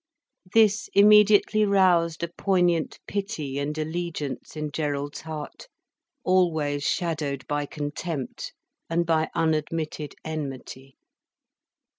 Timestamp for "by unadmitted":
9.05-10.15